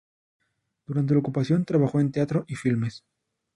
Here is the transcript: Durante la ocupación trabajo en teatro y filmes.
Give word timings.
Durante 0.87 1.13
la 1.13 1.19
ocupación 1.19 1.63
trabajo 1.63 1.99
en 1.99 2.11
teatro 2.11 2.43
y 2.47 2.55
filmes. 2.55 3.03